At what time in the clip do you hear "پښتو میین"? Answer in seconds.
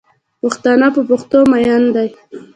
1.09-1.83